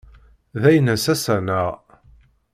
[0.61, 1.69] D aynas ass-a, naɣ?